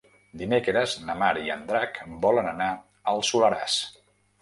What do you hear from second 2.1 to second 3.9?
volen anar al Soleràs.